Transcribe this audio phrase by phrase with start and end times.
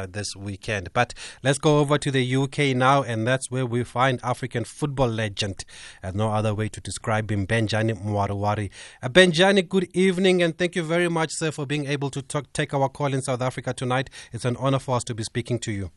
[0.00, 0.92] uh, this weekend.
[0.92, 5.08] But let's go over to the UK now, and that's where we find African football
[5.08, 5.64] legend.
[6.02, 8.70] and no other way to describe him, Benjani Mwaruwari.
[9.02, 12.52] Uh, Benjani, good evening, and thank you very much, sir, for being able to talk,
[12.52, 14.10] take our call in South Africa tonight.
[14.32, 15.90] It's an honor for us to be speaking to you.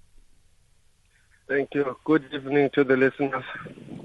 [1.48, 1.98] Thank you.
[2.06, 3.44] Good evening to the listeners.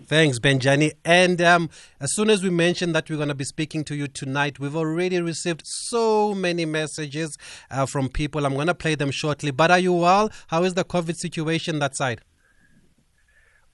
[0.06, 0.92] Thanks, Benjani.
[1.04, 1.70] And um,
[2.00, 4.74] as soon as we mentioned that we're going to be speaking to you tonight, we've
[4.74, 7.38] already received so many messages
[7.70, 8.44] uh, from people.
[8.44, 9.52] I'm going to play them shortly.
[9.52, 10.30] But are you well?
[10.48, 12.22] How is the COVID situation that side?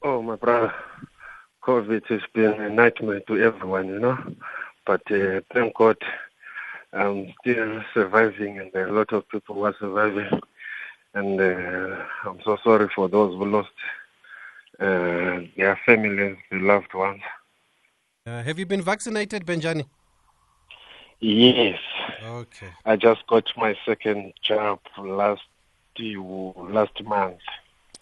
[0.02, 0.74] Oh, my brother.
[1.62, 4.18] COVID has been a nightmare to everyone, you know.
[4.84, 5.96] But uh, thank God
[6.92, 10.28] I'm still surviving, and a lot of people were surviving
[11.14, 13.70] and uh, I'm so sorry for those who lost
[14.80, 17.22] uh, their families, their loved ones.
[18.26, 19.86] Uh, have you been vaccinated, Benjani?
[21.20, 21.78] Yes.
[22.22, 22.68] Okay.
[22.84, 25.42] I just got my second jab last
[25.98, 27.38] last month.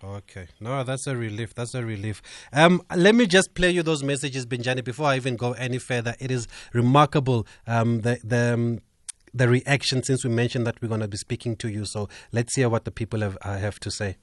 [0.03, 0.49] Okay.
[0.61, 1.55] No, that's a relief.
[1.55, 2.23] That's a relief.
[2.53, 6.15] Um, let me just play you those messages, Benjani, before I even go any further.
[6.19, 7.47] It is remarkable.
[7.67, 8.81] Um, the the um,
[9.35, 11.85] the reaction since we mentioned that we're going to be speaking to you.
[11.85, 14.17] So let's hear what the people have, uh, have to say.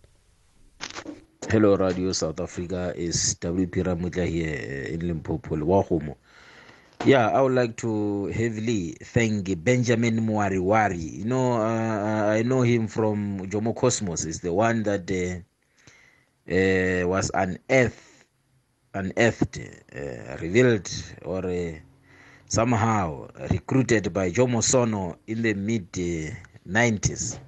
[1.50, 2.94] Hello, Radio South Africa.
[2.96, 6.18] Is WP here in Limpopo.
[7.06, 11.20] Yeah, I would like to heavily thank Benjamin Mwaruwari.
[11.20, 14.26] You know, uh, I know him from Jomo Cosmos.
[14.26, 15.40] Is the one that uh,
[16.54, 17.96] uh, was unearthed,
[18.94, 19.60] unearthed,
[19.96, 20.92] uh, revealed,
[21.24, 21.46] or
[22.50, 25.92] somehow recruited by Jomo Sono in the mid
[26.68, 27.40] 90s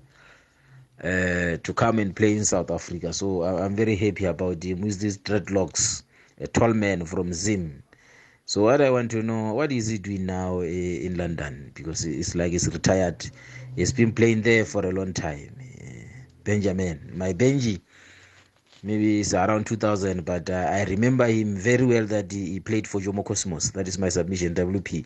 [1.03, 3.11] uh, to come and play in South Africa.
[3.11, 6.03] So I'm very happy about him with these dreadlocks,
[6.39, 7.81] a tall man from Zim.
[8.45, 11.71] So what I want to know, what is he doing now uh, in London?
[11.73, 13.27] Because it's like he's retired.
[13.75, 15.57] He's been playing there for a long time.
[16.43, 17.81] Benjamin, my Benji,
[18.83, 22.87] maybe it's around 2000 but uh, i remember him very well that he, he, played
[22.87, 23.71] for jomo cosmos.
[23.71, 25.05] That is my submission wp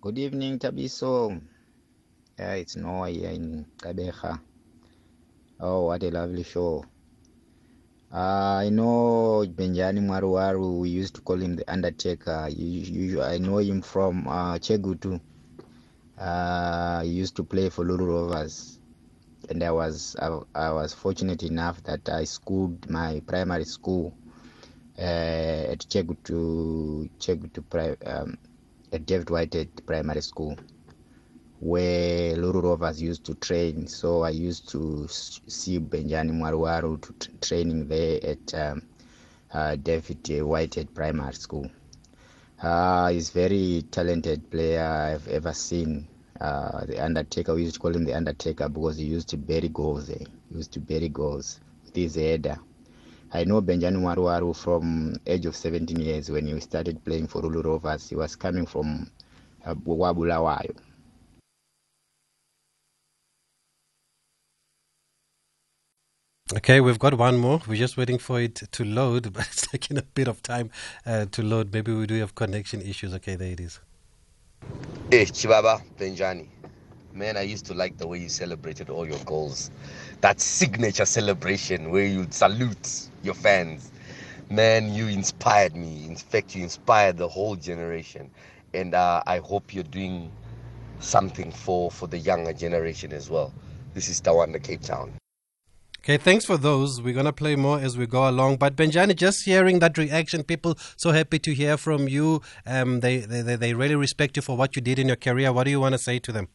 [0.00, 1.40] good evening tabiso.
[2.38, 4.40] Yeah it's noah here in kabeja
[5.60, 6.84] oh what a lovely show.
[8.12, 12.48] Uh, I know Benjani Maruwaru, we used to call him the Undertaker.
[12.48, 15.20] You, you, I know him from uh, Chegutu.
[16.18, 18.78] Uh, used to play for Lulu Rovers,
[19.50, 24.14] and I was I, I, was fortunate enough that I schooled my primary school
[24.98, 28.38] uh, at Chegutu Chegutu um,
[28.92, 30.56] at David Whitehead Primary School,
[31.60, 33.86] where Lulu Rovers used to train.
[33.86, 38.82] So I used to see Benjani Mwaruwaru to training there at um,
[39.52, 41.70] uh, David Whitehead Primary School.
[42.62, 46.08] Uh, he's very talented player I've ever seen.
[46.40, 49.68] Uh, the Undertaker, we used to call him the Undertaker because he used to bury
[49.68, 50.08] goals.
[50.08, 50.24] Eh?
[50.48, 52.58] He used to bury goals with his header.
[53.32, 57.60] I know Benjamin Waruwaru from age of 17 years when he started playing for Lulu
[57.62, 58.08] Rovers.
[58.08, 59.10] He was coming from
[59.64, 60.76] uh, Wabulawayo.
[66.54, 67.60] Okay, we've got one more.
[67.66, 70.70] We're just waiting for it to load, but it's taking a bit of time
[71.04, 71.72] uh, to load.
[71.72, 73.12] Maybe we do have connection issues.
[73.14, 73.80] Okay, there it is.
[75.10, 76.46] Hey, Chibaba Benjani.
[77.12, 79.72] Man, I used to like the way you celebrated all your goals.
[80.20, 83.90] That signature celebration where you salute your fans.
[84.48, 86.04] Man, you inspired me.
[86.06, 88.30] In fact, you inspired the whole generation.
[88.72, 90.30] And uh, I hope you're doing
[91.00, 93.52] something for, for the younger generation as well.
[93.94, 95.12] This is Tawanda, Cape Town.
[96.06, 97.02] Okay, thanks for those.
[97.02, 98.58] We're going to play more as we go along.
[98.58, 102.42] But Benjani, just hearing that reaction, people so happy to hear from you.
[102.64, 105.52] Um, they, they, they really respect you for what you did in your career.
[105.52, 106.46] What do you want to say to them?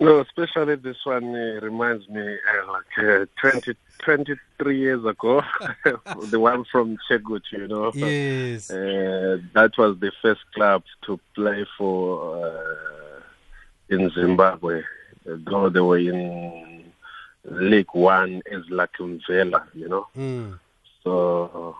[0.00, 5.44] No, especially this one uh, reminds me uh, like uh, 20, 23 years ago,
[6.30, 7.92] the one from Chegut, you know.
[7.94, 8.72] Yes.
[8.72, 13.20] Uh, that was the first club to play for uh,
[13.88, 14.82] in Zimbabwe,
[15.24, 16.71] though they were in
[17.44, 20.06] League One is like Mvela, you know.
[20.16, 20.58] Mm.
[21.02, 21.76] So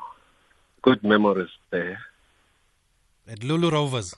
[0.83, 1.99] good memories there.
[3.29, 4.15] At Lulu Rovers.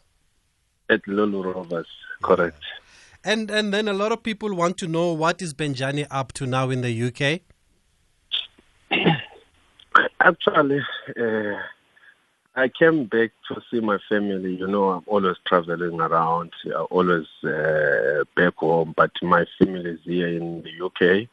[0.89, 1.87] At Lulu Rovers,
[2.23, 2.59] correct.
[2.61, 3.33] Yeah.
[3.33, 6.47] And and then a lot of people want to know what is Benjani up to
[6.47, 7.41] now in the UK.
[10.21, 10.81] Actually,
[11.19, 11.59] uh,
[12.57, 14.55] I came back to see my family.
[14.55, 20.01] You know, I'm always traveling around, I'm always uh, back home, but my family is
[20.05, 21.29] here in the UK.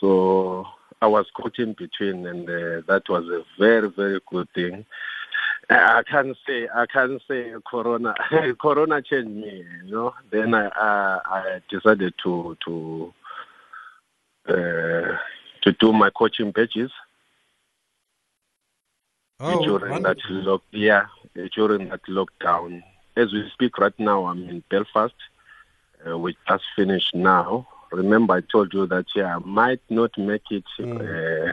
[0.00, 0.66] So
[1.02, 4.86] I was caught in between, and uh, that was a very, very good thing.
[5.68, 8.14] I can't say I can't say Corona.
[8.60, 10.14] corona changed me, you know.
[10.30, 13.14] Then I I, I decided to to
[14.48, 15.16] uh,
[15.62, 16.90] to do my coaching badges.
[19.40, 20.34] Oh, during wonderful.
[20.34, 21.06] that lock, yeah,
[21.54, 22.82] during that lockdown.
[23.16, 25.14] As we speak right now, I'm in Belfast.
[26.06, 27.66] Uh, we just finished now.
[27.90, 31.52] Remember, I told you that yeah, I might not make it, uh,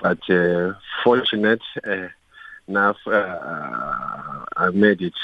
[0.00, 2.08] but uh, fortunate uh,
[2.68, 5.14] enough, uh, I made it.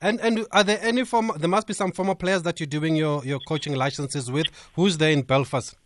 [0.00, 1.38] And and are there any former?
[1.38, 4.46] There must be some former players that you're doing your, your coaching licenses with.
[4.74, 5.76] Who's there in Belfast?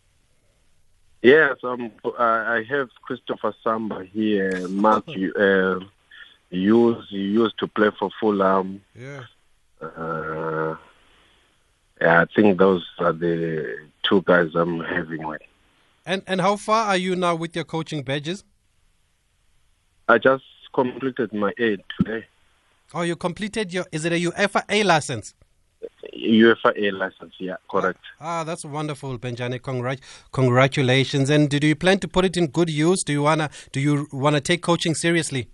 [1.21, 4.67] Yes, um, I I have Christopher Samba here.
[4.69, 5.79] Mark, uh,
[6.49, 8.81] used he used to play for Fulham.
[8.95, 9.23] Yeah.
[9.81, 10.75] Uh,
[12.01, 15.41] yeah, I think those are the two guys I'm having with.
[16.05, 18.45] And and how far are you now with your coaching badges?
[20.07, 20.43] I just
[20.73, 22.25] completed my aid today.
[22.93, 23.85] Oh, you completed your.
[23.91, 25.33] Is it a UEFA A license?
[26.13, 27.99] UEFA A license, yeah, correct.
[28.19, 29.59] Ah, that's wonderful, Benjani.
[29.59, 31.29] Congrat- congratulations.
[31.29, 33.03] And do you plan to put it in good use?
[33.03, 35.47] Do you wanna do you wanna take coaching seriously?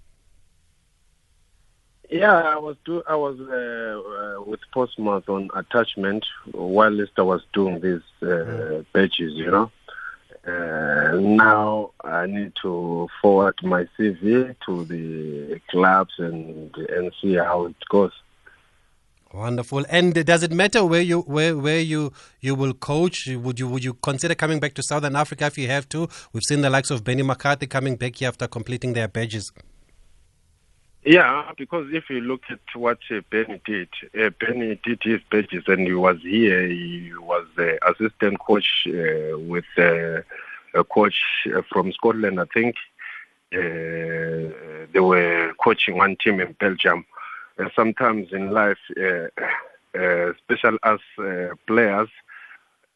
[2.10, 7.42] Yeah, I was do I was uh, uh, with Portsmouth on attachment while I was
[7.54, 9.72] doing these uh, badges, you know.
[10.48, 17.66] Uh, now I need to forward my CV to the clubs and and see how
[17.66, 18.12] it goes.
[19.36, 19.86] Wonderful.
[19.90, 23.28] And does it matter where you where where you you will coach?
[23.28, 26.08] Would you would you consider coming back to Southern Africa if you have to?
[26.32, 29.52] We've seen the likes of Benny McCarthy coming back here after completing their badges.
[31.04, 35.66] Yeah, because if you look at what uh, Benny did, uh, Benny did his badges
[35.68, 36.66] and he was here.
[36.68, 40.22] He was the assistant coach uh, with uh,
[40.80, 41.20] a coach
[41.54, 42.76] uh, from Scotland, I think.
[43.54, 47.06] Uh, they were coaching one team in Belgium.
[47.58, 49.28] And sometimes in life, uh,
[49.98, 52.10] uh, special as uh, players,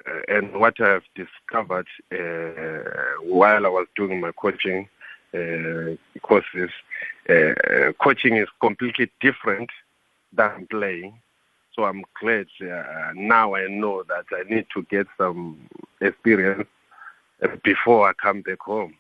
[0.07, 4.87] uh, and what I've discovered uh, while I was doing my coaching
[5.33, 6.71] uh, courses,
[7.29, 9.69] uh, coaching is completely different
[10.33, 11.19] than playing.
[11.75, 15.69] So I'm glad uh, now I know that I need to get some
[16.01, 16.67] experience
[17.43, 18.95] uh, before I come back home.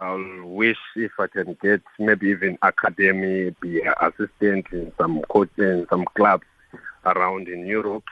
[0.00, 5.86] I'll wish if I can get maybe even academy, be an assistant in some coaching,
[5.88, 6.46] some clubs
[7.04, 8.04] around in Europe,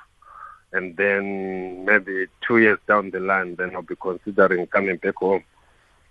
[0.73, 5.45] and then maybe two years down the line, then I'll be considering coming back home.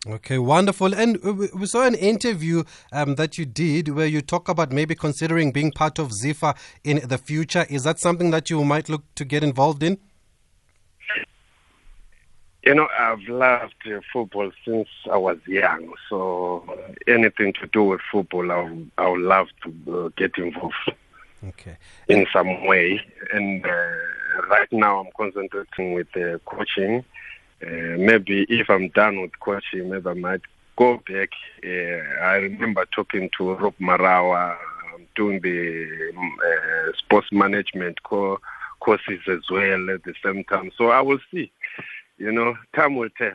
[0.05, 0.93] Okay, wonderful.
[0.93, 4.95] And we- we saw an interview um, that you did where you talk about maybe
[4.95, 7.65] considering being part of ZIFA in the future.
[7.69, 9.97] Is that something that you might look to get involved in?
[12.63, 15.94] You know, I've loved uh, football since I was young.
[16.10, 16.63] So
[17.07, 20.94] anything to do with football, I would, love to uh, get involved
[21.44, 21.75] Okay.
[22.07, 23.01] in some way.
[23.33, 27.04] And uh, right now, I'm concentrating with uh, coaching.
[27.62, 30.42] Uh, maybe if I'm done with coaching, maybe I might
[30.77, 31.31] go back.
[31.66, 34.56] Uh, I remember talking to Rob Marawa,
[34.94, 38.39] um, doing the um, uh, sports management co-
[38.80, 40.71] courses as well at the same time.
[40.77, 41.51] So I will see.
[42.23, 43.33] You know, time will tell.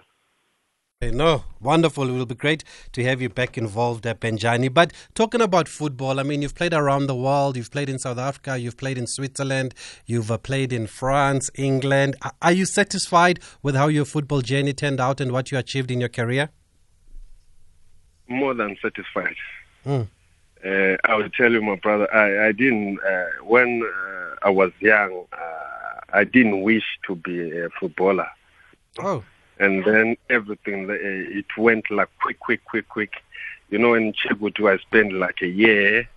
[1.02, 2.08] Okay, No, wonderful.
[2.08, 4.72] It will be great to have you back involved at Benjani.
[4.72, 7.58] But talking about football, I mean, you've played around the world.
[7.58, 8.56] You've played in South Africa.
[8.56, 9.74] You've played in Switzerland.
[10.06, 12.16] You've uh, played in France, England.
[12.40, 16.00] Are you satisfied with how your football journey turned out and what you achieved in
[16.00, 16.48] your career?
[18.26, 19.36] More than satisfied.
[19.84, 20.08] Mm.
[20.64, 24.72] Uh, I will tell you, my brother, I, I didn't, uh, when uh, I was
[24.80, 28.28] young, uh, I didn't wish to be a footballer.
[28.98, 29.24] Oh,
[29.58, 33.12] and then everything it went like quick, quick, quick, quick.
[33.70, 36.08] You know, in Chegutu, I spent like a year,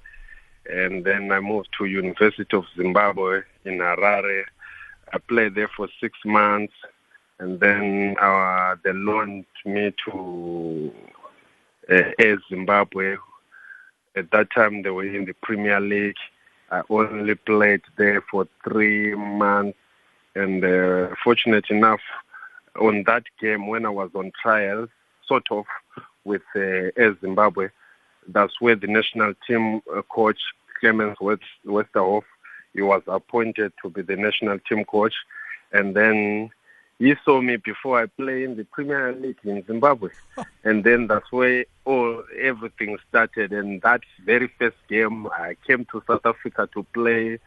[0.71, 4.43] and then I moved to University of Zimbabwe in Harare.
[5.13, 6.73] I played there for six months,
[7.39, 10.91] and then uh, they loaned me to
[11.91, 13.17] uh, Zimbabwe.
[14.15, 16.15] At that time, they were in the Premier League.
[16.69, 19.77] I only played there for three months,
[20.35, 22.01] and uh, fortunate enough,
[22.79, 24.87] on that game when I was on trial,
[25.27, 25.65] sort of
[26.23, 27.69] with uh, Air Zimbabwe,
[28.27, 30.39] that's where the national team uh, coach
[30.79, 32.23] Clemens West, Westerhof,
[32.73, 35.13] he was appointed to be the national team coach,
[35.71, 36.49] and then
[36.99, 40.09] he saw me before I play in the Premier League in Zimbabwe,
[40.63, 43.51] and then that's where all everything started.
[43.51, 47.39] And that very first game, I came to South Africa to play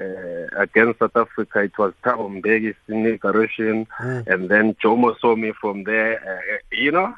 [0.00, 1.60] uh, against South Africa.
[1.60, 6.20] It was Thabo Mbeki's inauguration, and then Jomo saw me from there.
[6.22, 7.14] Uh, you know,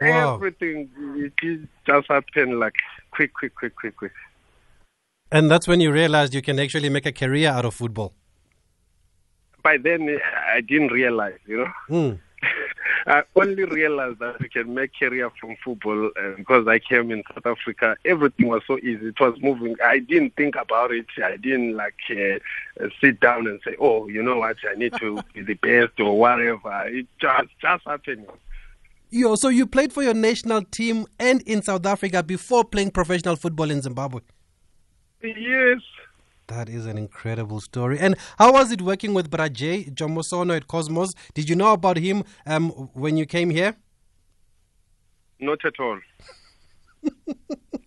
[0.00, 0.36] Wow.
[0.36, 0.88] Everything
[1.86, 2.74] just happened like
[3.10, 4.12] quick, quick, quick, quick, quick.
[5.30, 8.14] And that's when you realized you can actually make a career out of football.
[9.62, 10.18] By then,
[10.54, 11.72] I didn't realize, you know.
[11.90, 12.18] Mm.
[13.08, 17.22] I only realized that we can make career from football uh, because I came in
[17.32, 17.96] South Africa.
[18.04, 19.06] Everything was so easy.
[19.06, 19.76] It was moving.
[19.82, 21.06] I didn't think about it.
[21.16, 24.58] I didn't like uh, uh, sit down and say, "Oh, you know what?
[24.70, 28.26] I need to be the best or whatever." It just just happened.
[29.08, 33.36] Yo, so you played for your national team and in South Africa before playing professional
[33.36, 34.20] football in Zimbabwe.
[35.22, 35.80] Yes.
[36.48, 37.98] That is an incredible story.
[37.98, 41.14] And how was it working with Brajay Jomosono at Cosmos?
[41.34, 43.76] Did you know about him um, when you came here?
[45.38, 46.00] Not at all.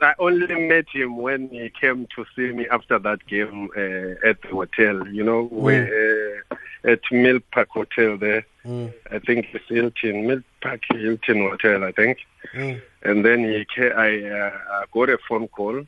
[0.01, 4.41] I only met him when he came to see me after that game uh, at
[4.43, 8.45] the hotel, you know, where, uh, at Mill Park Hotel there.
[8.63, 8.93] Mm.
[9.11, 12.19] I think it's Hilton, Mill Park Hilton Hotel, I think.
[12.53, 12.81] Mm.
[13.03, 15.83] And then he I uh, I got a phone call.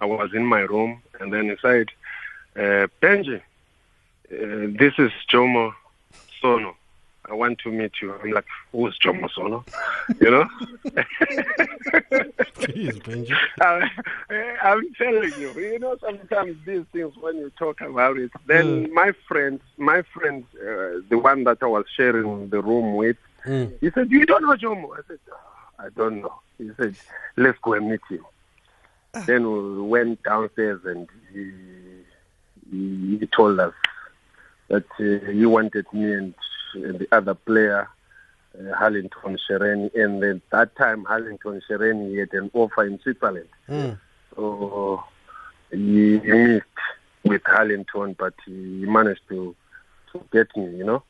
[0.00, 1.88] I was in my room, and then he said,
[2.58, 3.40] uh, Benji, uh,
[4.78, 5.72] this is Jomo
[6.40, 6.74] Sono.
[7.30, 8.14] I want to meet you.
[8.14, 9.64] I'm like, who's Jomo Sono?
[10.20, 10.46] You know?
[12.60, 13.36] Jeez, Benji.
[13.60, 13.88] I,
[14.62, 18.92] I'm telling you, you know, sometimes these things, when you talk about it, then Mm.
[18.92, 23.72] my friend, my friend, uh, the one that I was sharing the room with, Mm.
[23.80, 24.92] he said, You don't know Jomo?
[24.98, 26.40] I said, "Oh, I don't know.
[26.58, 26.96] He said,
[27.36, 28.24] Let's go and meet him.
[29.26, 31.50] Then we went downstairs and he,
[32.70, 33.74] he, told us
[34.68, 36.34] that uh, he wanted me and,
[36.74, 37.88] and the other player,
[38.58, 39.94] uh, Harlington Shereni.
[39.94, 43.48] And at that time, Harlington Shereni had an offer in Switzerland.
[43.68, 43.98] Mm.
[44.34, 45.02] So
[45.70, 46.64] he missed
[47.24, 48.52] with Harlington, but he
[48.86, 49.54] managed to,
[50.12, 51.02] to get me, you know.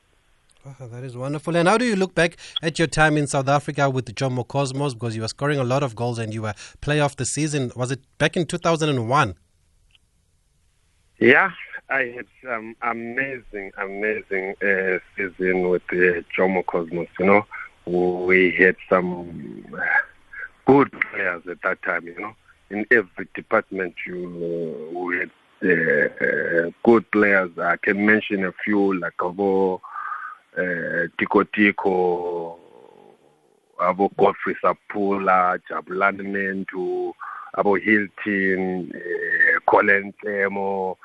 [0.81, 1.57] Oh, that is wonderful.
[1.57, 4.47] And how do you look back at your time in South Africa with the Jomo
[4.47, 4.95] Cosmos?
[4.95, 7.71] Because you were scoring a lot of goals and you were player of the season.
[7.77, 9.35] Was it back in 2001?
[11.21, 11.51] Yeah,
[11.91, 17.09] I had some amazing, amazing uh, season with the Jomo Cosmos.
[17.19, 17.47] You know,
[18.25, 19.81] we had some uh,
[20.65, 22.07] good players at that time.
[22.07, 22.37] You know,
[22.71, 25.31] in every department, you uh, we had
[25.65, 27.51] uh, uh, good players.
[27.59, 29.81] I can mention a few like Abo,
[30.57, 30.61] uh,
[31.19, 32.59] Tiko Tiko,
[33.81, 37.13] Abo Godfrey Sapula, Jabulani Mendu,
[37.57, 40.97] Abo Hilton, uh, Colin Clemo,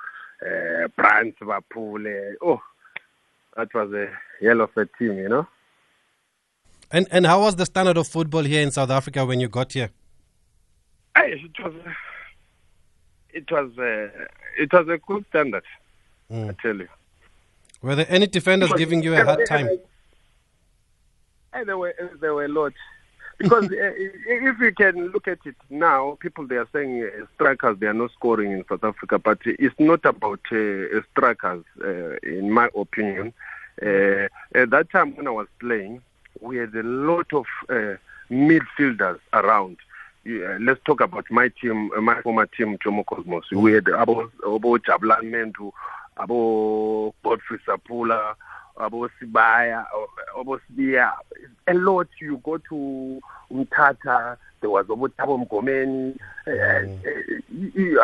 [0.45, 2.33] uh, Brant Vapule.
[2.41, 2.61] Oh,
[3.55, 4.09] that was a
[4.41, 5.47] hell of a team, you know.
[6.91, 9.73] And and how was the standard of football here in South Africa when you got
[9.73, 9.89] here?
[11.15, 11.73] Hey, it was,
[13.33, 14.25] it was, uh,
[14.57, 15.63] it was a good standard.
[16.29, 16.59] I Mm.
[16.61, 16.87] tell you.
[17.81, 19.67] Were there any defenders giving you a hard time?
[21.53, 22.73] Hey, there were there were a lot.
[23.39, 27.77] Because uh, if you can look at it now, people they are saying uh, strikers
[27.79, 31.63] they are not scoring in South Africa, but it's not about uh, strikers,
[32.23, 33.33] in my opinion.
[33.81, 36.01] At that time when I was playing,
[36.41, 37.45] we had a lot of
[38.29, 39.77] midfielders around.
[40.25, 43.51] Let's talk about my team, my former team, Jomo Cosmos.
[43.51, 45.71] We had Abo, Abo Jablan Mendu,
[46.17, 48.35] Abo Godfrey Sapula,
[48.77, 49.85] Abo Sibaya,
[50.37, 51.13] Abo Sibia.
[51.67, 52.07] A lot.
[52.19, 56.51] You go to Umtata, there was Abo Thabo Mngomeni, uh,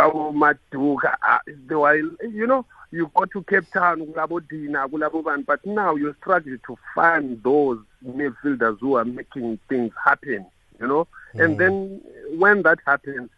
[0.01, 1.15] Abo Maduka.
[1.27, 5.65] Uh, there were, you know, you go to Cape Town, Kulabo Dina, Kulabo Ban, but
[5.65, 10.45] now you struggle to find those midfielders who are making things happen,
[10.79, 11.07] you know.
[11.33, 12.01] And then
[12.37, 13.29] when that happens,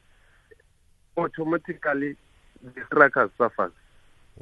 [1.18, 2.16] automatically
[2.64, 3.74] the striker suffers.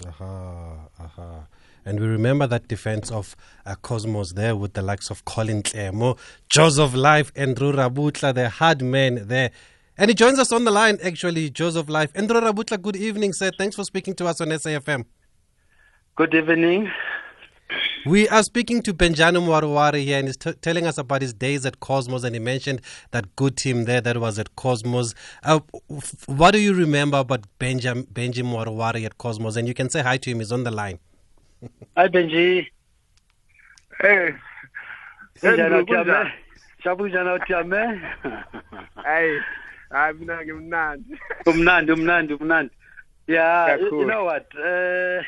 [0.06, 1.48] Aha, aha.
[1.90, 6.20] And we remember that defense of uh, Cosmos there with the likes of Colin Clemo,
[6.48, 9.50] Joseph Life, Andrew Rabutla, the hard man there.
[9.98, 12.12] And he joins us on the line, actually, Joseph Life.
[12.14, 13.50] Andrew Rabutla, good evening, sir.
[13.58, 15.04] Thanks for speaking to us on SAFM.
[16.16, 16.92] Good evening.
[18.06, 21.66] We are speaking to Benjani Mwaruwari here, and he's t- telling us about his days
[21.66, 22.24] at Cosmos.
[22.24, 25.16] And he mentioned that good team there that was at Cosmos.
[25.42, 29.56] Uh, f- what do you remember about Benjam- Benji Mwaruwari at Cosmos?
[29.56, 31.00] And you can say hi to him, he's on the line.
[31.96, 32.68] Hi Benji.
[34.02, 34.32] Hey,
[35.44, 36.12] Njani kunjani?
[36.12, 36.32] utyame?
[36.84, 38.02] Shabujana utyame?
[39.06, 39.40] hey,
[39.92, 41.20] I'm not mnandi.
[41.46, 42.70] Umnandi, umnandi, umnandi.
[43.28, 44.48] Yeah, you know what?
[44.56, 45.22] Uh,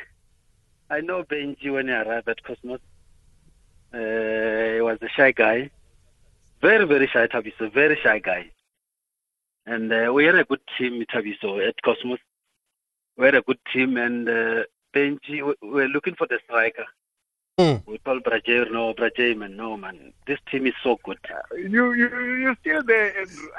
[0.89, 2.79] I know Benji when he arrived at Cosmos.
[3.93, 3.97] Uh,
[4.75, 5.69] he was a shy guy.
[6.61, 7.73] Very, very shy, Tabiso.
[7.73, 8.49] Very shy guy.
[9.65, 12.19] And uh, we had a good team, Tabiso, at Cosmos.
[13.17, 16.85] We had a good team, and uh, Benji, we we were looking for the striker.
[17.59, 17.83] Mm.
[17.85, 21.19] We told Brajer, no, Brajer, man, no, man, this team is so good.
[21.55, 22.07] You you
[22.43, 23.49] you still there, Andrew?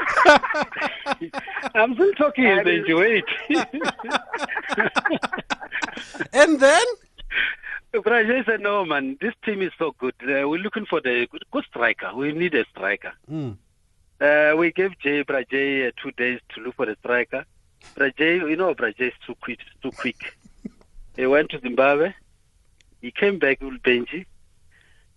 [1.75, 3.25] I'm still talking, I Benji, wait.
[6.33, 6.85] And then?
[7.95, 10.15] Brajer said, no, man, this team is so good.
[10.23, 12.15] Uh, we're looking for the good, good striker.
[12.15, 13.13] We need a striker.
[13.31, 13.57] Mm.
[14.21, 17.45] Uh, we gave Jay Brajay uh, two days to look for the striker.
[17.97, 19.59] Brajay, you know, Brajay is too quick.
[19.83, 20.37] Too quick.
[21.17, 22.15] He went to Zimbabwe.
[23.01, 24.27] He came back with Benji.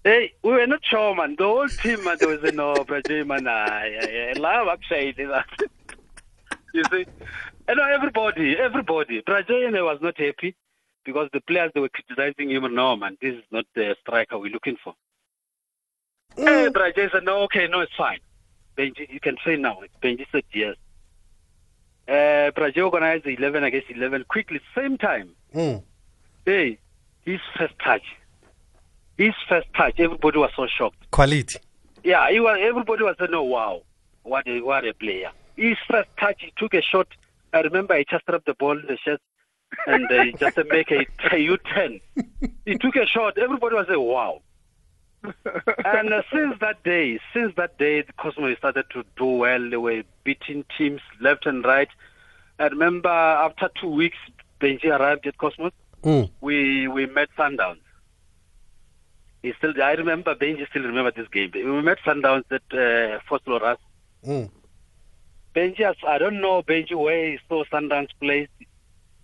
[0.03, 1.35] Hey, we were not sure, man.
[1.37, 3.47] The whole team, man, there was no, Brajay, man.
[3.47, 5.17] I love upside.
[5.17, 5.45] That.
[6.73, 7.05] you see?
[7.67, 9.21] And everybody, everybody.
[9.21, 10.55] Brajay was not happy
[11.03, 12.65] because the players they were criticizing him.
[12.65, 14.93] And no, man, this is not the striker we're looking for.
[16.37, 16.45] Mm.
[16.45, 18.19] Hey, Brajay said, no, okay, no, it's fine.
[18.77, 19.79] Benji, you can train now.
[20.03, 20.75] Benji said yes.
[22.07, 25.31] Uh, Braje organized 11 against 11 quickly, same time.
[25.53, 25.81] Mm.
[26.45, 26.77] Hey,
[27.25, 28.03] his first touch.
[29.17, 31.09] His first touch, everybody was so shocked.
[31.09, 31.59] Quality.
[32.03, 33.81] Yeah, he was, everybody was saying, oh, wow,
[34.23, 35.31] what a, what a player.
[35.55, 37.07] His first touch, he took a shot.
[37.53, 39.21] I remember he just dropped the ball in the chest
[39.87, 42.01] and uh, he just make a, a U-turn.
[42.65, 43.37] He took a shot.
[43.37, 44.41] Everybody was saying, wow.
[45.85, 49.69] And uh, since that day, since that day, the Cosmos started to do well.
[49.69, 51.89] They were beating teams left and right.
[52.59, 54.17] I remember after two weeks,
[54.59, 55.71] Benji arrived at Cosmos.
[56.03, 56.29] Mm.
[56.41, 57.79] We we met Sundowns.
[59.41, 61.51] He still, I remember Benji still remember this game.
[61.53, 63.77] We met Sundowns at uh, Fort Loras.
[64.25, 64.49] Mm.
[65.55, 68.47] Benji, has- I don't know Benji where he saw Sundowns play.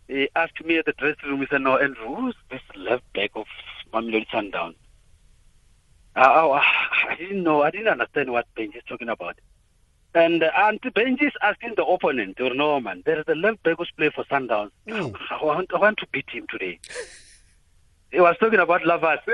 [0.08, 1.40] He asked me at the dressing room.
[1.42, 3.46] He said, "No, Andrew, who's this left back of
[3.94, 4.76] Mamelodi Sundowns?"
[6.16, 6.64] I, I,
[7.10, 7.62] I didn't know.
[7.62, 9.38] I didn't understand what Benji is talking about.
[10.14, 13.64] And uh, and Benji is asking the opponent, or no man, there is a left
[13.64, 14.72] back who's playing for Sundowns.
[14.88, 15.16] Mm.
[15.30, 16.80] I want, I want to beat him today.
[18.12, 19.20] He was talking about lovers.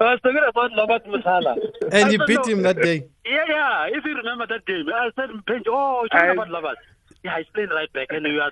[0.00, 1.56] I was talking about Labat Musala.
[1.92, 3.04] And you beat him that day.
[3.26, 3.86] Yeah, yeah.
[3.92, 6.78] If you remember that game, I said, Benji, oh, you're talking I- about Lovers.
[7.22, 8.50] Yeah, he's playing right back, and you are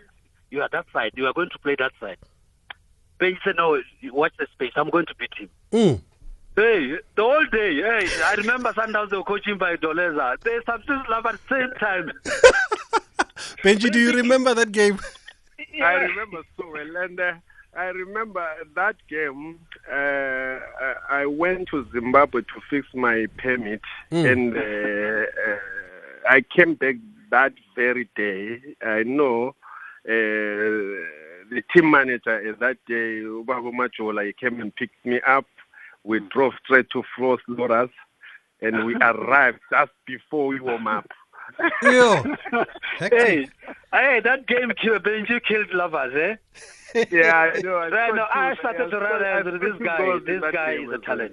[0.50, 1.12] you are that side.
[1.16, 2.18] You are going to play that side.
[3.20, 3.80] Benji said, no,
[4.12, 4.72] watch the space.
[4.76, 5.48] I'm going to beat him.
[5.72, 6.00] Mm.
[6.56, 10.40] Hey, the whole day, hey, I remember sometimes they were coaching by Doleza.
[10.42, 12.10] They substitute love at the same time.
[13.62, 14.98] Benji, do you remember that game?
[15.82, 17.32] I remember so well, and uh,
[17.76, 19.60] I remember that game.
[19.90, 23.80] Uh, I- I went to Zimbabwe to fix my permit,
[24.10, 24.32] Mm.
[24.32, 25.58] and uh, uh,
[26.28, 26.96] I came back
[27.30, 28.60] that very day.
[28.84, 29.54] I know
[30.08, 30.12] uh,
[31.50, 35.46] the team manager at that day, Ubaba Machola, he came and picked me up.
[36.04, 37.90] We drove straight to Flos Loras,
[38.62, 41.06] and we arrived just before we warm up.
[41.82, 42.22] Yo.
[42.98, 43.12] Hectic.
[43.12, 43.48] hey,
[43.92, 46.36] hey, that game killed Benji killed lovers, eh?
[47.10, 47.76] Yeah, I know.
[47.76, 51.12] I Right scored now, I started to realize that this guy, this guy is a
[51.12, 51.30] as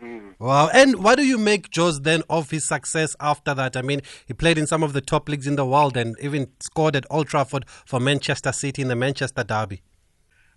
[0.00, 0.36] talent.
[0.38, 0.68] Wow.
[0.72, 3.76] And what do you make, Jos, then of his success after that?
[3.76, 6.48] I mean, he played in some of the top leagues in the world and even
[6.60, 9.82] scored at Old Trafford for Manchester City in the Manchester Derby.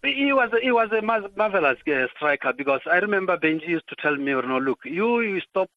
[0.04, 4.16] He was he was a marvelous uh, striker because I remember Benji used to tell
[4.18, 5.70] me, you know, look, you, you stop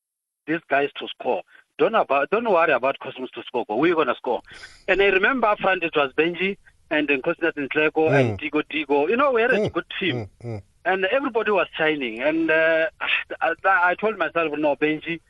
[0.49, 1.43] these guys to score.
[1.79, 3.65] Don't about don't worry about Cosmos to score.
[3.69, 4.41] We're gonna score."
[4.89, 6.57] And I remember up front it was Benji
[6.91, 9.09] and then Constantine Tlego and Digo Digo.
[9.09, 10.63] You know, we had a Mm, good team, mm, mm.
[10.87, 12.21] And everybody was shining.
[12.21, 12.87] And uh,
[13.41, 15.21] I, I told myself, "No, Benji."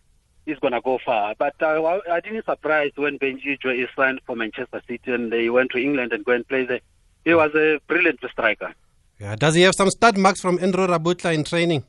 [0.46, 4.80] is gonna go far, but uh, I didn't surprise when Benji is signed for Manchester
[4.86, 6.78] City and he went to England and go and play there.
[7.24, 8.72] He was a brilliant striker.
[9.18, 9.34] Yeah.
[9.34, 11.82] Does he have some stud marks from Andrew Rabutla in training?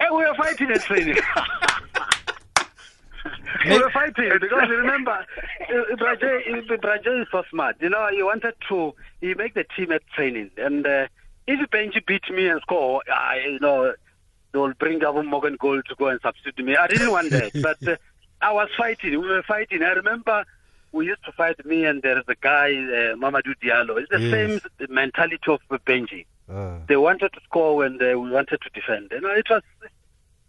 [0.00, 1.18] Hey, we were fighting in training.
[3.64, 7.76] we were fighting because remember, uh, Braje, Braje is so smart.
[7.80, 11.06] You know, he wanted to he make the team at training, and uh,
[11.46, 13.92] if Benji beat me and score, I you know
[14.52, 16.76] they will bring up Morgan Gould to go and substitute me.
[16.76, 17.96] I didn't want that, but uh,
[18.40, 19.12] I was fighting.
[19.12, 19.82] We were fighting.
[19.82, 20.44] I remember
[20.92, 23.98] we used to fight me and there's a guy, uh, Mamadou Diallo.
[23.98, 24.60] It's the Yes.
[24.78, 29.08] same mentality of Benji Uh, they wanted to score when they we wanted to defend.
[29.10, 29.62] You know, it was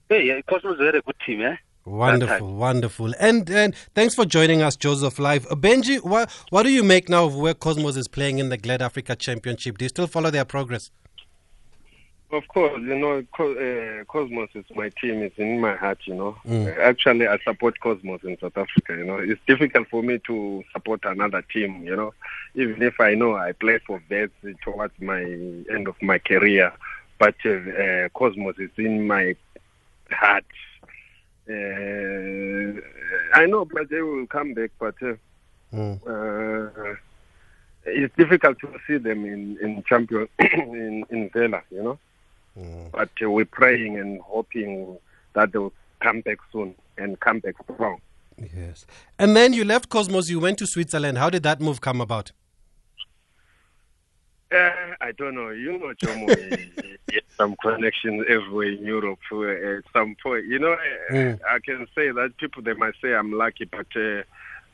[0.09, 1.55] hey, Cosmos were a very good team, eh?
[1.85, 3.13] Wonderful, wonderful.
[3.19, 5.45] And and thanks for joining us, Joseph Live.
[5.49, 8.57] Uh, Benji, what what do you make now of where Cosmos is playing in the
[8.57, 9.77] Glad Africa Championship?
[9.77, 10.91] Do you still follow their progress?
[12.33, 15.21] Of course, you know, Co- uh, Cosmos is my team.
[15.21, 16.35] It's in my heart, you know.
[16.47, 16.65] Mm.
[16.65, 19.17] Uh, Actually, I support Cosmos in South Africa, you know.
[19.17, 22.11] It's difficult for me to support another team, you know,
[22.55, 26.73] even if I know I play for Vets towards my end of my career.
[27.19, 29.35] But uh, uh, Cosmos is in my
[30.09, 30.45] heart.
[31.49, 32.79] Uh,
[33.35, 35.15] I know Brazil will come back, but uh,
[35.73, 35.99] Mm.
[36.05, 36.95] uh,
[37.85, 41.99] it's difficult to see them in in champion in in Vela, you know.
[42.57, 42.91] Mm.
[42.91, 44.97] But uh, we're praying and hoping
[45.33, 47.99] that they'll come back soon and come back strong.
[48.37, 48.85] Yes.
[49.17, 51.17] And then you left Cosmos, you went to Switzerland.
[51.17, 52.31] How did that move come about?
[54.51, 54.69] Uh,
[55.01, 55.49] I don't know.
[55.49, 56.27] You know, Jomo,
[57.37, 59.19] some connections everywhere in Europe.
[59.31, 61.39] Uh, at some point, you know, uh, Mm.
[61.49, 64.23] I can say that people they might say I'm lucky, but uh,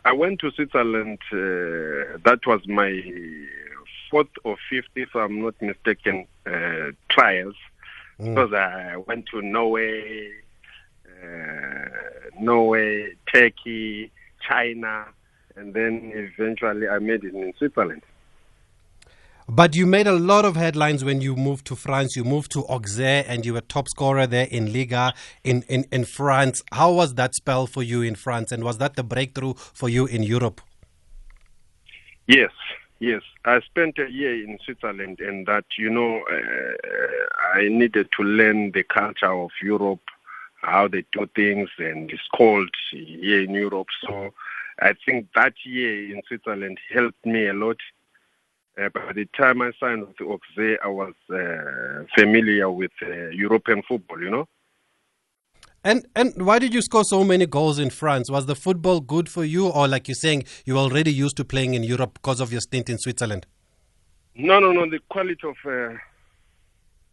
[0.05, 1.19] I went to Switzerland.
[1.31, 2.91] Uh, that was my
[4.09, 7.55] fourth or fifth, if I'm not mistaken, uh, trials
[8.19, 8.35] Mm.
[8.35, 10.29] because I went to Norway,
[11.23, 11.89] uh,
[12.39, 14.11] Norway, Turkey,
[14.47, 15.05] China,
[15.55, 18.01] and then eventually I made it in Switzerland.
[19.51, 22.15] But you made a lot of headlines when you moved to France.
[22.15, 25.11] You moved to Auxerre and you were top scorer there in Liga
[25.43, 26.61] in, in, in France.
[26.71, 28.51] How was that spell for you in France?
[28.51, 30.61] And was that the breakthrough for you in Europe?
[32.27, 32.51] Yes,
[32.99, 33.23] yes.
[33.43, 38.71] I spent a year in Switzerland, and that you know, uh, I needed to learn
[38.73, 40.03] the culture of Europe,
[40.61, 43.87] how they do things, and it's cold here in Europe.
[44.05, 44.31] So,
[44.79, 47.77] I think that year in Switzerland helped me a lot.
[48.77, 53.81] Uh, by the time I signed with Auxerre, I was uh, familiar with uh, European
[53.83, 54.21] football.
[54.21, 54.47] You know.
[55.83, 58.29] And and why did you score so many goals in France?
[58.29, 61.45] Was the football good for you, or like you're saying, you were already used to
[61.45, 63.45] playing in Europe because of your stint in Switzerland?
[64.35, 64.89] No, no, no.
[64.89, 65.97] The quality of uh,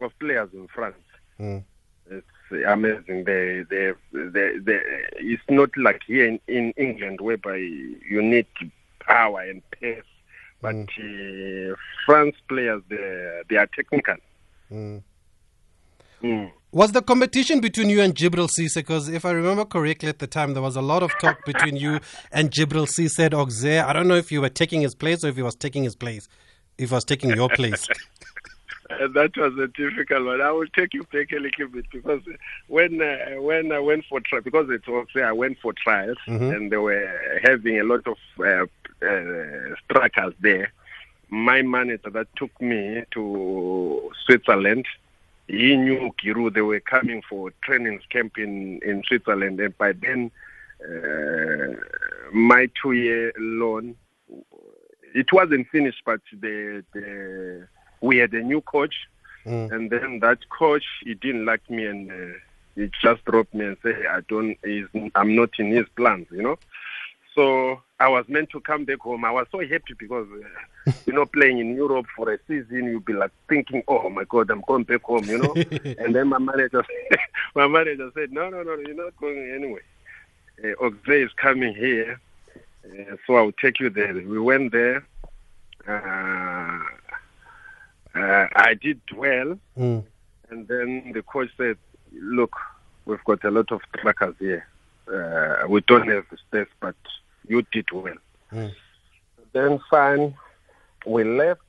[0.05, 0.97] of players in France.
[1.41, 1.65] Mm.
[2.11, 2.27] It's
[2.67, 3.25] amazing.
[3.25, 4.81] They, they, they, they,
[5.17, 8.47] it's not like here in, in England, whereby you need
[9.01, 10.03] power and pace.
[10.61, 11.75] But uh,
[12.07, 14.17] France players, they, they are technical.
[14.73, 15.03] Mm.
[16.23, 16.51] Mm.
[16.73, 18.75] Was the competition between you and Djibril Cisse?
[18.77, 21.77] Because if I remember correctly at the time, there was a lot of talk between
[21.77, 22.01] you
[22.33, 23.85] and Djibril Cisse at Auxerre.
[23.87, 25.95] I don't know if you were taking his place or if he was taking his
[25.97, 26.29] place,
[26.79, 27.87] if he was taking your place.
[28.89, 30.41] That was a difficult one.
[30.41, 32.21] I will take you back a little bit because
[32.69, 36.55] when uh, when I went for trial, because it was I went for trials Mhm.
[36.55, 38.67] and they were having a lot of uh,
[39.03, 40.73] uh, strikers there.
[41.29, 44.87] My manager that took me to Switzerland,
[45.49, 46.51] he knew Guy Roux.
[46.51, 50.31] They were coming for training camp in in Switzerland, and by then,
[50.85, 51.75] uh,
[52.33, 53.97] my two-year loan
[55.15, 57.67] it wasn't finished, but the the
[58.01, 58.95] we had a new coach,
[59.47, 59.71] Mm.
[59.71, 62.35] and then that coach he didn't like me, and uh,
[62.75, 64.59] he just dropped me and said, "I don't,
[65.15, 66.59] I'm not in his plans," you know.
[67.37, 69.25] So I was meant to come back home.
[69.25, 70.27] I was so happy because,
[70.87, 74.25] uh, you know, playing in Europe for a season, you'd be like thinking, "Oh my
[74.25, 75.53] God, I'm going back home," you know.
[75.99, 76.83] and then my manager,
[77.55, 79.83] my manager said, "No, no, no, you're not going anyway.
[80.65, 82.19] Uh, Auxerre is coming here,
[82.87, 85.07] uh, so I'll take you there." We went there.
[85.87, 86.79] Uh,
[88.15, 90.05] uh, I did well, Mm.
[90.49, 91.77] and then the coach said,
[92.13, 92.57] "Look,
[93.05, 94.67] we've got a lot of trackers here.
[95.07, 96.97] Uh, we don't have space, but
[97.49, 98.15] you did well."
[98.53, 98.73] Mm.
[99.53, 100.35] Then fine,
[101.07, 101.61] we left,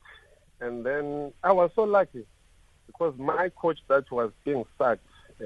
[0.60, 2.26] and then I was so lucky
[2.88, 5.02] because my coach that was being sacked
[5.42, 5.46] uh,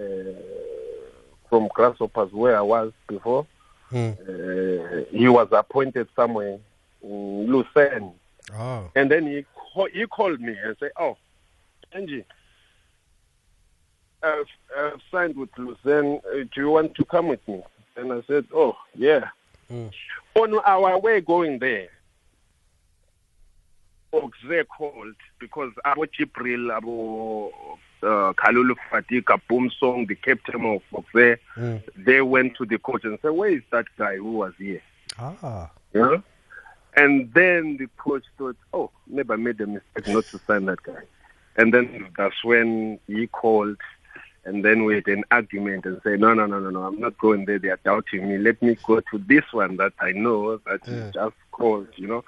[1.49, 3.45] from Grasshoppers, where I was before,
[3.91, 4.13] Mm.
[4.21, 6.57] uh, he was appointed somewhere
[7.03, 8.13] in Lucerne.
[8.53, 8.89] Oh.
[8.95, 9.45] And then he
[9.93, 11.17] he called me and said, "Oh,
[11.91, 12.23] Angie,
[14.23, 14.45] I've,
[14.77, 16.21] I've signed with Lucerne.
[16.25, 17.61] Uh, do you want to come with me?"
[17.97, 19.29] And I said, "Oh, yeah."
[19.71, 19.91] Mm.
[20.35, 21.89] On our way going there,
[24.13, 27.51] Auxerre called because Abo Chipril, Abo
[28.03, 31.81] uh, Kalilou Fadiga, Boom Song, the captain of Auxerre, Mm.
[31.97, 34.81] they went to the coach and said, "Where is that guy who was here?"
[35.19, 35.69] Ah.
[35.93, 36.17] Yeah?
[36.95, 40.83] And then the coach thought, oh, maybe I made a mistake not to sign that
[40.83, 41.01] guy.
[41.55, 43.77] And then that's when he called,
[44.45, 47.17] and then we had an argument and say, no, no, no, no, no, I'm not
[47.19, 47.59] going there.
[47.59, 48.37] They are doubting me.
[48.37, 50.93] Let me go to this one that I know that Yeah.
[50.97, 51.87] is just called.
[51.95, 52.23] You know,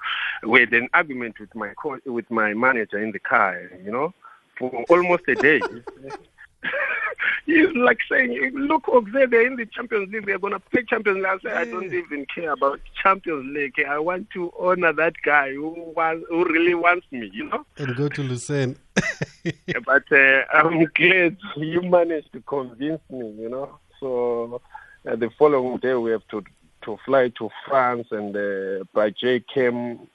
[0.46, 3.60] we had an argument with my co- with my manager in the car.
[3.84, 4.14] You know,
[4.58, 5.60] for almost a day.
[7.46, 10.26] He's like saying, look, Auxerre, they're in the Champions League.
[10.26, 11.26] They're going to play Champions League.
[11.26, 13.74] I said, I don't even care about Champions League.
[13.86, 17.66] I want to honor that guy who wants, who really wants me, you know?
[17.76, 18.76] And go to Lucerne.
[19.84, 23.78] but uh, I'm glad you managed to convince me, you know?
[24.00, 24.60] So
[25.06, 26.42] uh, the following day, we have to,
[26.84, 30.08] to fly to France, and uh, Bajay came.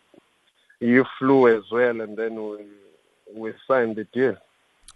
[0.80, 2.58] You flew as well, and then we,
[3.34, 4.38] we signed the deal.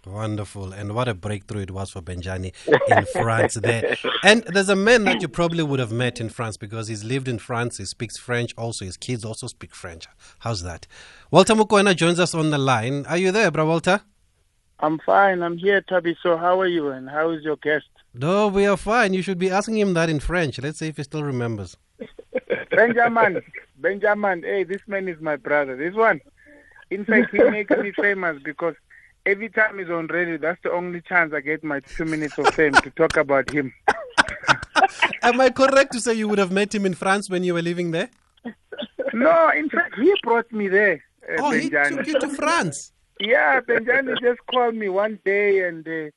[0.06, 0.72] Wonderful.
[0.72, 2.52] And what a breakthrough it was for Benjani
[2.88, 3.96] in France there.
[4.22, 7.28] And there's a man that you probably would have met in France because he's lived
[7.28, 7.78] in France.
[7.78, 8.84] He speaks French also.
[8.84, 10.06] His kids also speak French.
[10.40, 10.86] How's that?
[11.30, 13.06] Walter Mokoena joins us on the line.
[13.06, 14.02] Are you there, bro Walter?
[14.80, 15.42] I'm fine.
[15.42, 16.16] I'm here, Tabby.
[16.22, 17.86] So how are you and how is your guest?
[18.12, 19.14] No, we are fine.
[19.14, 20.58] You should be asking him that in French.
[20.58, 21.76] Let's see if he still remembers.
[22.70, 23.42] Benjamin.
[23.78, 24.42] Benjamin.
[24.42, 25.76] Hey, this man is my brother.
[25.76, 26.20] This one.
[26.90, 28.74] In fact, he makes me famous because
[29.26, 32.48] every time he's on radio, that's the only chance I get my two minutes of
[32.54, 33.72] fame to talk about him.
[35.22, 37.62] Am I correct to say you would have met him in France when you were
[37.62, 38.10] living there?
[39.12, 41.02] No, in fact, he brought me there.
[41.22, 42.92] Uh, oh, he took you to France.
[43.20, 46.10] Yeah, Benjani just called me one day and uh,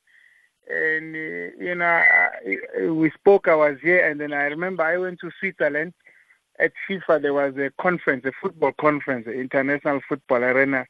[0.70, 3.48] and uh, you know I, we spoke.
[3.48, 5.94] I was here, and then I remember I went to Switzerland
[6.58, 7.22] at FIFA.
[7.22, 10.86] There was a conference, a football conference, an international football arena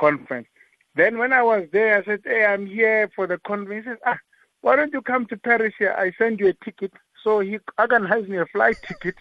[0.00, 0.48] conference.
[0.94, 3.98] Then when I was there, I said, "Hey, I'm here for the conference." He says,
[4.06, 4.18] "Ah,
[4.60, 5.94] why don't you come to Paris here?
[5.96, 9.16] I send you a ticket." So he organized me a flight ticket.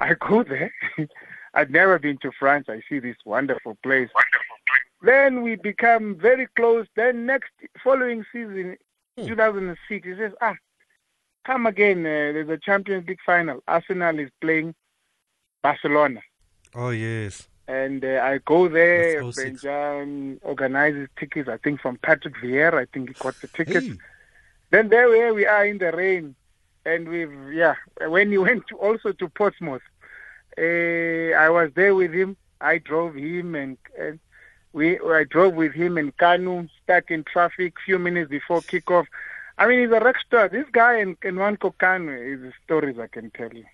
[0.00, 0.72] I go there.
[1.54, 2.66] I'd never been to France.
[2.68, 4.10] I see this wonderful place.
[5.02, 6.86] Then we become very close.
[6.96, 8.76] Then next following season,
[9.16, 10.54] 2006, he says, ah,
[11.46, 12.00] come again.
[12.00, 13.62] Uh, there's a Champions League final.
[13.66, 14.74] Arsenal is playing
[15.62, 16.20] Barcelona.
[16.74, 17.48] Oh, yes.
[17.68, 19.24] And uh, I go there.
[19.24, 19.62] That's 06.
[19.62, 22.74] Benjamin organizes tickets, I think, from Patrick Vieira.
[22.74, 23.86] I think he got the tickets.
[23.86, 23.98] Hey.
[24.70, 26.34] Then there where we are in the rain,
[26.84, 27.74] and we've yeah.
[28.00, 29.82] When he went to, also to Portsmouth,
[30.58, 32.36] uh, I was there with him.
[32.60, 34.18] I drove him, and, and
[34.72, 37.74] we I drove with him in Kanu, stuck in traffic.
[37.84, 39.06] Few minutes before kickoff.
[39.58, 40.48] I mean, he's a rock star.
[40.48, 43.64] This guy in Nwankwo Kanu is stories I can tell you.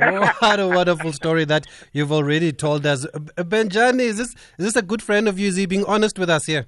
[0.00, 3.06] Oh, what a wonderful story that you've already told us.
[3.36, 5.52] Benjani, is this, is this a good friend of yours?
[5.52, 6.66] Is he being honest with us here?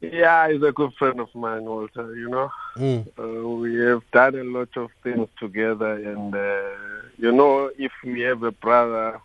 [0.00, 2.14] Yeah, he's a good friend of mine, Walter.
[2.16, 3.06] You know, Mm.
[3.18, 8.20] uh, we have done a lot of things together, and uh, you know, if we
[8.22, 9.20] have a brother,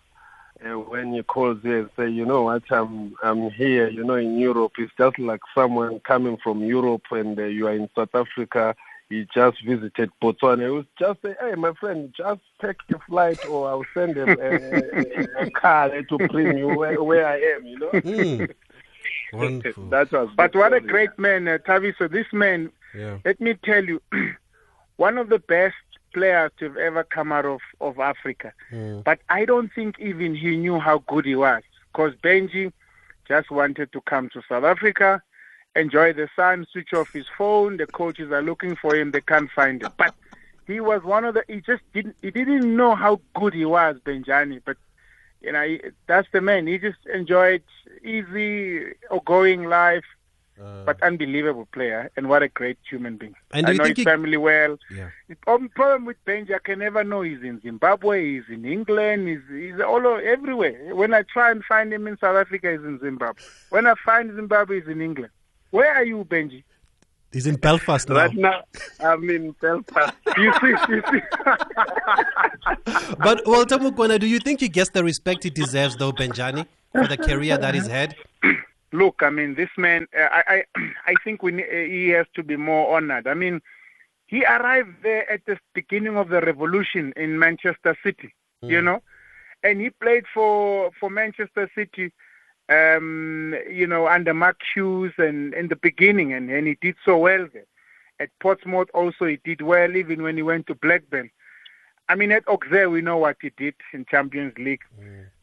[0.64, 4.14] uh, when he calls you and say, you know what, I'm I'm here, you know,
[4.16, 8.14] in Europe, it's just like someone coming from Europe, and uh, you are in South
[8.14, 8.76] Africa.
[9.10, 10.64] He just visited Botswana.
[10.66, 14.24] He was just say, hey, my friend, just take a flight, or I'll send a,
[14.30, 17.66] a, a car to bring you where, where I am.
[17.66, 17.92] You know.
[17.92, 18.54] Mm.
[19.34, 19.90] Wonderful.
[19.90, 20.30] that was.
[20.36, 21.94] But the what a great man, uh, Tavi.
[21.98, 23.18] So this man, Yeah.
[23.26, 24.02] let me tell you,
[24.98, 25.76] one of the best
[26.14, 28.54] players to have ever come out of, of Africa.
[28.72, 29.04] Mm.
[29.04, 31.64] But I don't think even he knew how good he was.
[31.92, 32.72] Because Benji
[33.28, 35.22] just wanted to come to South Africa,
[35.80, 37.78] enjoy the sun, switch off his phone.
[37.78, 39.92] The coaches are looking for him, they can't find him.
[39.98, 40.14] But
[40.68, 43.98] he was one of the, he just didn't, he didn't know how good he was,
[44.06, 44.62] Benjani.
[44.64, 44.78] But,
[45.42, 46.68] you know, he, that's the man.
[46.68, 47.64] He just enjoyed
[48.04, 48.94] easy,
[49.26, 50.06] going life
[50.60, 53.34] Uh, but unbelievable player and what a great human being.
[53.56, 54.74] And I know his he- family well.
[54.92, 55.10] yeah.
[55.30, 55.38] The
[55.80, 59.80] problem with Benji, I can never know he's in Zimbabwe, he's in England, he's, he's
[59.80, 60.78] all over, everywhere.
[61.02, 63.42] When I try and find him in South Africa, he's in Zimbabwe.
[63.70, 65.32] When I find Zimbabwe, he's in England.
[65.72, 66.64] Where are you, Benji?
[67.32, 68.16] He's in Belfast now.
[68.16, 68.64] Right now,
[69.00, 70.16] I'm in Belfast.
[70.38, 71.22] You see, you see.
[73.20, 77.08] But Walter Mokoena, do you think he gets the respect he deserves, though, Benjani, for
[77.08, 78.16] the career that he's had?
[78.94, 80.64] Look, I mean, this man, uh, I, I,
[81.08, 83.28] I think we, uh, he has to be more honored.
[83.28, 83.62] I mean,
[84.26, 89.02] he arrived there at the beginning of the revolution in Manchester City, you know,
[89.64, 92.14] and he played for for Manchester City,
[92.70, 97.18] um, you know, under Mark Hughes and in the beginning, and, and he did so
[97.18, 97.66] well there.
[98.20, 101.32] At Portsmouth also he did well, even when he went to Blackburn.
[102.10, 104.84] I mean, at Auxerre we know what he did in Champions League.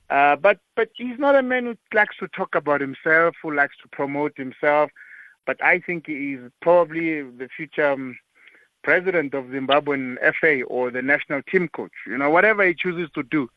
[0.09, 3.77] Uh, but but he's not a man who likes to talk about himself, who likes
[3.83, 4.91] to promote himself.
[5.47, 8.19] But I think he's probably the future um,
[8.83, 11.93] president of Zimbabwean FA or the national team coach.
[12.07, 13.51] You know, whatever he chooses to do,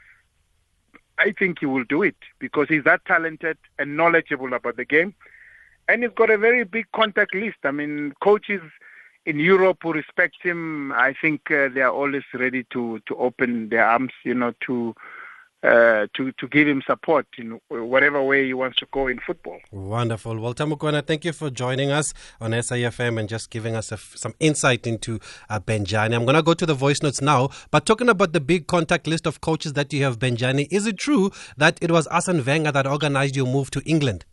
[1.20, 5.14] I think he will do it because he's that talented and knowledgeable about the game,
[5.88, 7.58] and he's got a very big contact list.
[7.64, 8.62] I mean, coaches
[9.26, 13.70] in Europe who respect him, I think uh, they are always ready to to open
[13.70, 14.96] their arms, you know, to
[15.64, 19.60] uh, to to give him support in whatever way he wants to go in football.
[19.72, 20.40] Wonderful.
[20.40, 24.88] Well, Mokoena, thank you for joining us on SAFM and just giving us some insight
[24.88, 25.20] into
[25.50, 26.16] uh, Benjani.
[26.16, 29.08] I'm going to go to the voice notes now, but talking about the big contact
[29.08, 32.72] list of coaches that you have, Benjani, is it true that it was Arsene Wenger
[32.72, 34.26] that organized your move to England?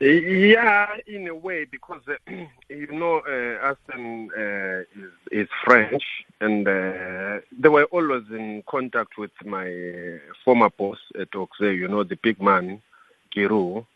[0.00, 2.14] Yeah, in a way, because uh,
[2.70, 6.02] you know, uh, Aston uh, is is French,
[6.40, 11.74] and uh, they were always in contact with my former boss at Auxerre.
[11.74, 12.80] You know, the big man,
[13.34, 13.86] Guy Roux.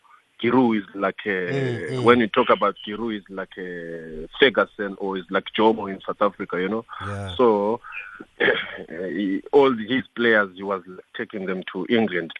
[0.43, 2.03] Giroud is like a, Mm, mm.
[2.03, 6.01] when you talk about Guy Roux is like a Ferguson or is like Jomo in
[6.01, 6.85] South Africa, you know.
[7.01, 7.35] Yeah.
[7.37, 7.79] So
[9.53, 10.83] all his players, he was
[11.15, 12.33] taking them to England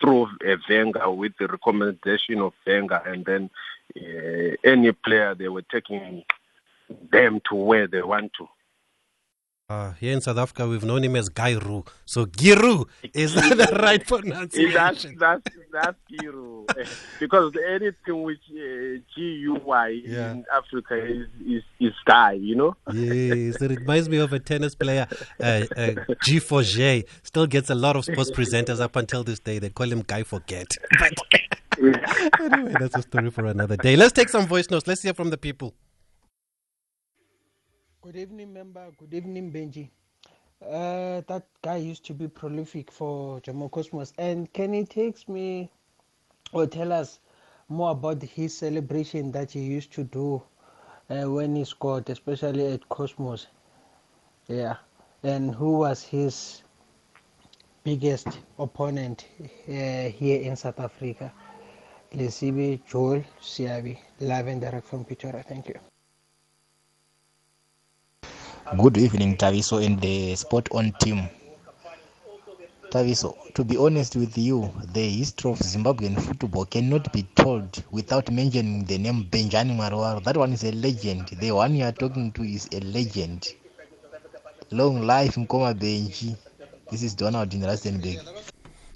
[0.00, 3.50] through uh, Wenger with the recommendation of Wenger, and then
[3.96, 6.24] uh, any player they were taking
[7.10, 8.48] them to where they want to.
[9.70, 11.86] Uh, here in South Africa, we've known him as Gairu.
[12.04, 15.16] So Giru is that the right pronunciation?
[15.16, 16.66] that's that's Guy Roux.
[17.20, 20.32] because anything which uh, G U Y Yeah.
[20.32, 22.74] in Africa is, is is guy, you know.
[22.92, 25.06] Yes, it reminds me of a tennis player,
[25.40, 25.90] uh, uh,
[26.24, 27.04] G for J.
[27.22, 29.60] Still gets a lot of sports presenters up until this day.
[29.60, 30.76] They call him Guy Forget.
[31.78, 33.94] But anyway, that's a story for another day.
[33.94, 34.86] Let's take some voice notes.
[34.88, 35.74] Let's hear from the people.
[38.02, 38.90] Good evening, member.
[38.96, 39.90] Good evening, Benji.
[40.64, 44.14] Uh, that guy used to be prolific for Jomo Cosmos.
[44.16, 45.70] And can he takes me
[46.54, 47.18] or tell us
[47.68, 50.42] more about his celebration that he used to do
[51.10, 53.48] uh, when he scored, especially at Cosmos?
[54.48, 54.76] Yeah.
[55.22, 56.62] And who was his
[57.84, 61.30] biggest opponent uh, here in South Africa?
[62.14, 65.42] Lesibe Joel Siabi, live and direct from Pretoria.
[65.42, 65.89] Thank you.
[68.76, 71.28] Good evening, Taviso and the Sport On team.
[72.90, 78.30] Taviso, to be honest with you, the history of Zimbabwean football cannot be told without
[78.30, 80.22] mentioning the name Benjani Marwaro.
[80.22, 81.28] That one is a legend.
[81.40, 83.48] The one you are talking to is a legend.
[84.70, 86.36] Long life, Mkoma Benji.
[86.90, 88.20] This is Donald in Rustenburg.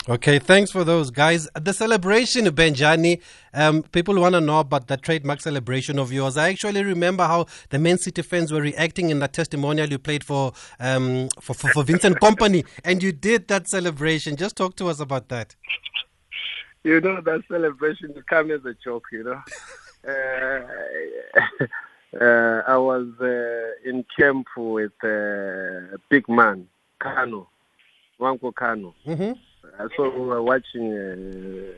[0.06, 1.48] Okay, thanks for those guys.
[1.58, 3.22] The celebration, Benjani,
[3.54, 6.36] um, people want to know about the trademark celebration of yours.
[6.36, 10.22] I actually remember how the Man City fans were reacting in that testimonial you played
[10.22, 14.36] for um, for, for, for Vincent Kompany, and you did that celebration.
[14.36, 15.56] Just talk to us about that.
[16.84, 19.40] you know that celebration come as a joke, you know.
[20.06, 21.64] uh,
[22.22, 26.68] uh, I was uh, in camp with uh, big man
[27.00, 27.46] Kanu,
[28.20, 28.92] Nwankwo Kanu.
[29.06, 29.32] hmm
[29.96, 31.72] So we were watching uh,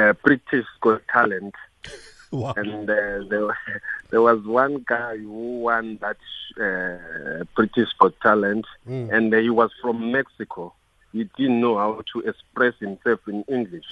[0.00, 1.54] uh, British Got Talent,
[2.32, 2.54] Wow.
[2.56, 3.58] and uh, there,
[4.10, 6.16] there was one guy who won that
[6.60, 9.12] uh, British Got Talent, Mm.
[9.12, 10.72] and he was from Mexico.
[11.12, 13.84] He didn't know how to express himself in English.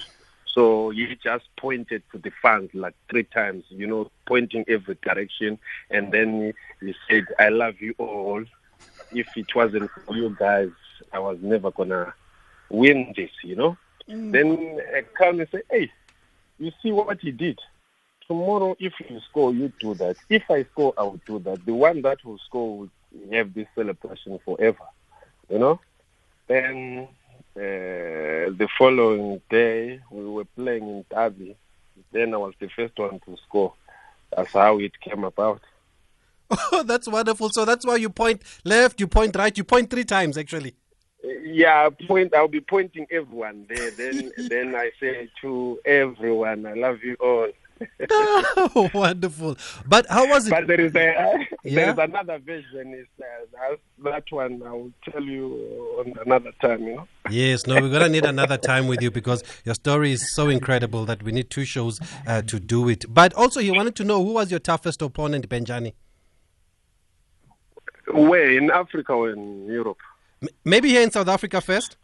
[0.53, 5.59] So he just pointed to the fans like three times, you know, pointing every direction.
[5.89, 8.41] And then he, he said, I love you all.
[9.11, 10.69] If it wasn't for you guys,
[11.11, 12.13] I was never going to
[12.69, 13.77] win this, you know.
[14.07, 15.91] Then uh, come and say, hey,
[16.59, 17.59] you see what he did?
[18.27, 20.15] Tomorrow, if you score, you do that.
[20.29, 21.65] If I score, I will do that.
[21.65, 22.89] The one that will score will
[23.31, 24.85] have this celebration forever,
[25.49, 25.79] you know.
[26.47, 27.07] Then
[27.55, 27.59] uh,
[28.51, 31.55] the following day, we were playing in Derby.
[32.11, 33.73] Then I was the first one to score.
[34.35, 35.61] That's how it came about.
[36.71, 37.49] Oh, that's wonderful.
[37.49, 40.75] So that's why you point left, you point right, you point three times actually.
[41.43, 42.33] Yeah, point.
[42.33, 43.91] I'll be pointing everyone there.
[43.91, 47.49] Then, then I say to everyone, I love you all.
[48.09, 49.57] oh, wonderful.
[49.85, 50.51] But how was it?
[50.51, 51.45] But there is a Yeah?
[51.75, 52.93] there is another version.
[52.93, 56.83] Is uh, that, that one I will tell you on another time.
[56.87, 57.07] You know.
[57.29, 60.49] Yes, no, we're going to need another time with you because your story is so
[60.49, 63.05] incredible that we need two shows uh, to do it.
[63.13, 65.93] But also, he wanted to know who was your toughest opponent, Benjani?
[68.13, 69.99] Where in Africa or in Europe?
[70.45, 71.97] M- maybe here in South Africa first?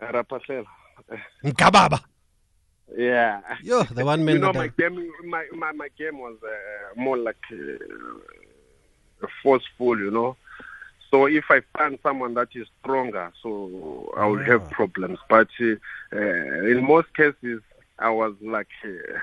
[0.00, 0.66] Rapasela.
[1.44, 2.00] Mkababa.
[2.96, 3.40] Yeah.
[3.62, 7.16] Yo, the one man You know, my game, my, my, my game was uh, more
[7.16, 10.36] like uh, forceful, you know.
[11.10, 15.18] So if I find someone that is stronger, so I will have problems.
[15.28, 15.76] But uh,
[16.12, 17.62] uh, in most cases,
[17.98, 19.18] I was like uh,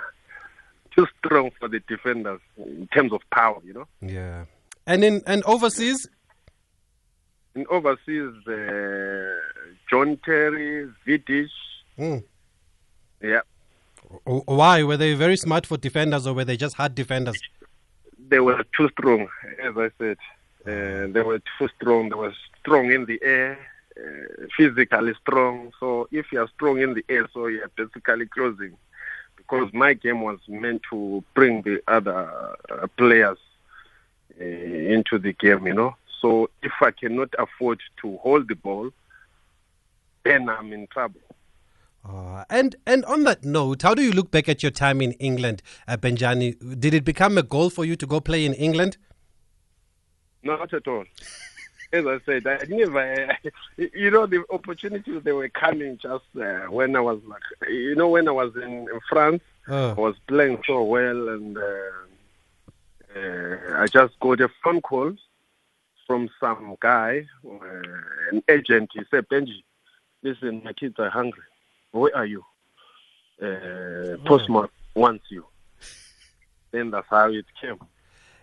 [0.96, 3.88] too strong for the defenders in terms of power, you know.
[4.02, 4.46] Yeah.
[4.88, 6.08] And in and overseas?
[7.56, 9.40] In overseas, uh,
[9.90, 11.50] John Terry, Vidic,
[11.98, 12.24] Mm.
[13.22, 13.42] yeah,
[14.28, 14.84] O- Why?
[14.84, 17.42] Were they very smart for defenders or were they just hard defenders?
[18.28, 19.28] they were too strong,
[19.62, 20.18] as I said.
[20.66, 22.10] Uh, they were too strong.
[22.10, 23.58] They were strong in the air,
[23.98, 25.72] uh, physically strong.
[25.80, 28.76] So if you are strong in the air, so you are basically closing.
[29.38, 33.38] Because my game was meant to bring the other uh, players
[34.42, 35.96] uh, into the game, you know.
[36.26, 38.90] So if I cannot afford to hold the ball,
[40.24, 41.22] then I'm in trouble.
[42.04, 45.12] Uh, and and on that note, how do you look back at your time in
[45.14, 46.80] England, uh, Benjani?
[46.80, 48.98] Did it become a goal for you to go play in England?
[50.42, 51.06] Not at all.
[51.94, 53.38] as I said, I never,
[53.78, 58.10] you know, the opportunities they were coming just uh, when I was like, you know,
[58.10, 59.92] when I was in, in France, Oh.
[59.92, 61.92] I was playing so well, and uh,
[63.16, 65.16] uh, I just got a phone call
[66.06, 67.58] from some guy, uh,
[68.32, 68.92] an agent.
[68.94, 69.64] He said, Benji,
[70.24, 71.44] listen, my kids are hungry.
[71.92, 72.44] Where are you?
[73.42, 75.46] Uh, Portsmouth wants you.
[76.72, 77.80] Then that's how it came.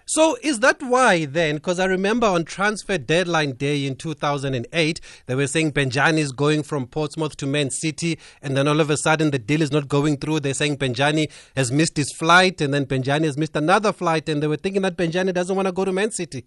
[0.04, 1.54] So is that why then?
[1.54, 6.64] Because I remember on transfer deadline day in 2008, they were saying Benjani is going
[6.64, 9.88] from Portsmouth to Man City, and then all of a sudden the deal is not
[9.88, 10.40] going through.
[10.40, 14.42] They're saying Benjani has missed his flight, and then Benjani has missed another flight, and
[14.42, 16.44] they were thinking that Benjani doesn't want to go to Man City.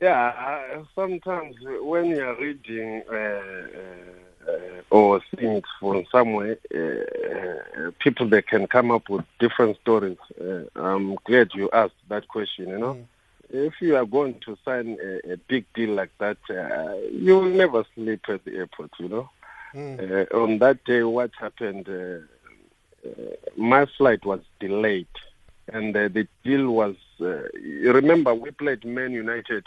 [0.00, 7.90] Yeah, sometimes when you're reading uh, uh, uh, or seeing it from somewhere, uh, uh,
[7.98, 10.18] people they can come up with different stories.
[10.40, 12.68] Uh, I'm glad you asked that question.
[12.68, 12.96] You know,
[13.50, 17.50] if you are going to sign a, a big deal like that, uh, you will
[17.50, 18.90] never sleep at the airport.
[19.00, 19.30] You know,
[19.98, 21.88] uh, on that day, what happened?
[21.88, 22.20] Uh,
[23.08, 25.08] uh, my flight was delayed,
[25.72, 26.94] and uh, the deal was.
[27.20, 29.64] Uh, you remember, we played Man United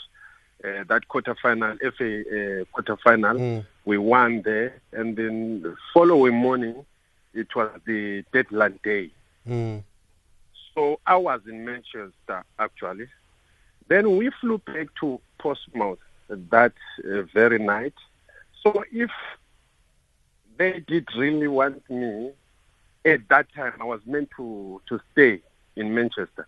[0.63, 3.65] uh, that quarterfinal, FA uh, quarterfinal.
[3.85, 6.85] We won there, and then the following morning,
[7.33, 9.09] it was the deadline day.
[9.47, 9.83] Mm.
[10.75, 13.07] So I was in Manchester actually.
[13.87, 15.99] Then we flew back to Portsmouth
[16.29, 17.95] that uh, very night.
[18.63, 19.11] So if
[20.57, 22.31] they did really want me,
[23.03, 25.41] at that time I was meant to to stay
[25.75, 26.47] in Manchester.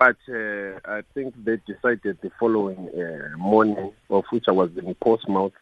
[0.00, 4.94] But uh, I think they decided the following uh, morning, of which I was in
[4.94, 5.52] Portsmouth,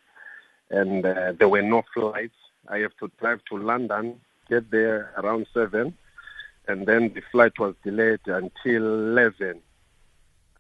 [0.71, 2.37] and uh, there were no flights.
[2.69, 5.93] I have to drive to London, get there around seven,
[6.69, 9.61] and then the flight was delayed until eleven.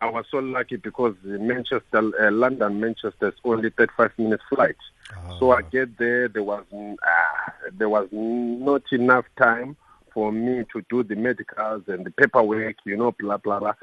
[0.00, 4.76] I was so lucky because the Manchester, uh, London, Manchester is only 35 minutes flight.
[5.38, 9.76] So I get there, there was ah, there was not enough time
[10.18, 13.74] for me to do the medicals and the paperwork, you know, blah blah blah.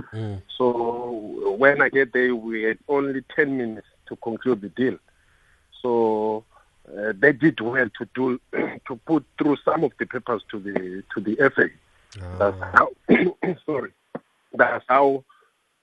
[0.57, 4.97] So when I get there, we had only 10 minutes to conclude the deal.
[5.81, 6.43] So
[6.89, 8.41] uh, they did well to do
[8.87, 11.69] to put through some of the papers to the to the FA.
[12.37, 12.89] That's how.
[13.65, 13.93] sorry.
[14.53, 15.23] That's how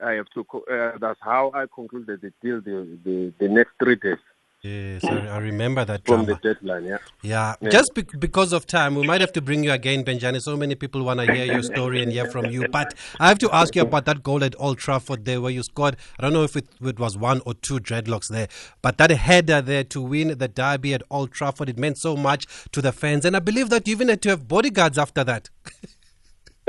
[0.05, 0.41] I have to.
[0.71, 4.19] Uh, that's how I concluded the deal the the, the next three days
[4.65, 6.39] Yes, I, I remember that from drama.
[6.41, 6.85] the deadline.
[6.85, 6.99] Yeah.
[7.23, 7.71] Yeah, Yeah.
[7.71, 10.41] just bec because of time, we might have to bring you again, Benjani.
[10.41, 12.69] So many people want to hear your story and hear from you.
[12.69, 15.65] But I have to ask you about that goal at Old Trafford there where you
[15.65, 15.97] scored.
[16.17, 18.47] I don't know if it, it was one or two dreadlocks there,
[18.83, 22.47] but that header there to win the derby at Old Trafford, it meant so much
[22.71, 23.25] to the fans.
[23.25, 25.51] And I believe that you even had to have bodyguards after that.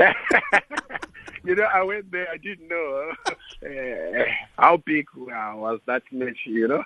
[1.44, 2.26] you know, I went there.
[2.28, 3.12] I didn't know
[3.64, 4.24] uh,
[4.58, 6.38] how big uh, was that match.
[6.44, 6.82] You know,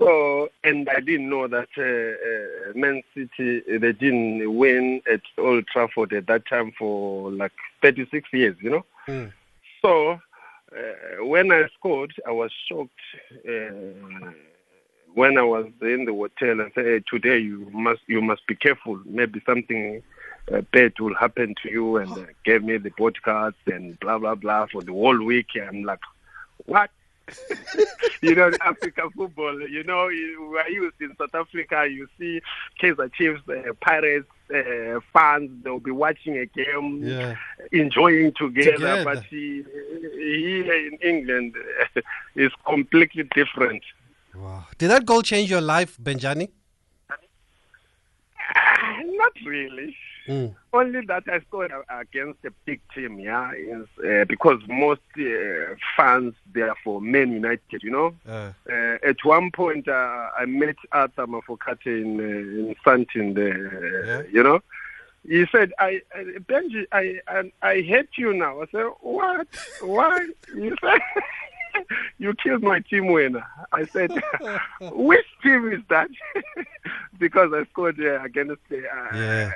[0.00, 5.66] so and I didn't know that uh, uh, Man City they didn't win at Old
[5.66, 8.56] Trafford at that time for like 36 years.
[8.60, 8.86] You know,
[9.82, 10.18] so
[10.76, 12.90] uh, when I scored, I was shocked.
[13.46, 14.30] Uh,
[15.12, 18.54] when I was in the hotel, I said, hey, "Today you must you must be
[18.54, 19.00] careful.
[19.04, 20.02] Maybe something
[20.52, 24.36] uh, bad will happen to you." And uh, gave me the bodyguards and blah blah
[24.36, 25.48] blah for the whole week.
[25.60, 26.00] I'm like,
[26.66, 26.90] "What?"
[28.22, 29.60] you know, African football.
[29.68, 31.86] You know, you we are used in South Africa.
[31.90, 32.40] You see
[32.80, 35.50] Kaiser Chiefs, uh, Pirates uh, fans.
[35.62, 37.36] They'll be watching a game, Yeah.
[37.72, 38.72] enjoying together.
[38.72, 39.04] Together.
[39.04, 39.64] But he,
[40.16, 41.54] here in England,
[42.34, 43.82] is completely different.
[44.34, 44.66] Wow.
[44.78, 46.50] Did that goal change your life, Benjani?
[48.54, 49.96] Ah, Not really.
[50.26, 50.54] Mm.
[50.72, 56.34] Only that I scored against a big team, yeah, is, uh, because most uh, fans
[56.52, 58.14] they are for Man United, you know.
[58.28, 64.26] Uh, Uh, at one point, uh, I met Arthur Mafokate in uh, in Sandton there,
[64.30, 64.60] you know.
[65.26, 69.46] He said, "I, I Benji, I, I I hate you now." I said, "What?
[69.82, 71.00] Why?" He said,
[72.18, 74.10] "You killed my team winner." I said,
[74.80, 76.08] "Which team is that?"
[77.18, 78.76] because I scored uh, against uh,
[79.14, 79.50] Yeah.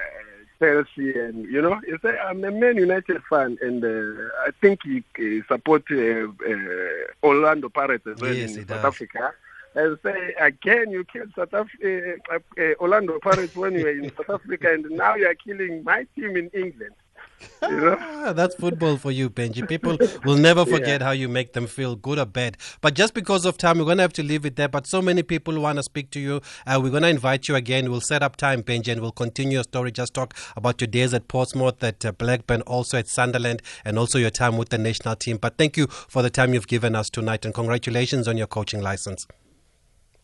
[0.59, 4.81] Chelsea, and you know, he said, "I'm a Man United fan, and uh, I think
[4.85, 8.85] he, he support uh, uh, Orlando Pirates as well Yes, in South does.
[8.85, 9.33] Africa."
[9.75, 13.91] And say again, you killed South Af- uh, uh, uh, Orlando Pirates when you were
[13.91, 16.95] in South Africa, and now you are killing my team in England.
[17.63, 17.97] You know?
[17.99, 19.67] Ah, that's football for you, Benji.
[19.67, 22.59] People will never forget how you make them feel good or bad.
[22.83, 24.69] But just because of time, we're going to have to leave it there.
[24.69, 26.41] But so many people want to speak to you.
[26.67, 27.91] Uh, we're going to invite you again.
[27.91, 29.93] We'll set up time, Benji, and we'll continue your story.
[29.93, 34.19] Just talk about your days at Portsmouth, at uh, Blackburn, also at Sunderland, and also
[34.19, 35.39] your time with the national team.
[35.39, 38.83] But thank you for the time you've given us tonight, and congratulations on your coaching
[38.83, 39.27] license.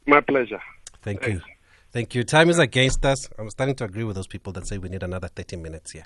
[0.07, 0.61] My pleasure.
[1.03, 1.41] Thank you.
[1.93, 2.23] Thank you.
[2.23, 3.29] Time is against us.
[3.39, 6.05] I'm starting to agree with those people that say we need another 30 minutes here.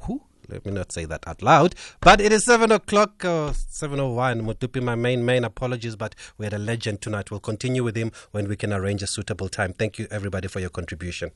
[0.00, 0.22] Who?
[0.48, 1.74] Let me not say that out loud.
[2.00, 4.42] But it is 7 o'clock, uh, 7.01.
[4.42, 7.30] Mutupi, my main, main apologies, but we had a legend tonight.
[7.30, 9.72] We'll continue with him when we can arrange a suitable time.
[9.72, 11.30] Thank you, everybody, for your contribution.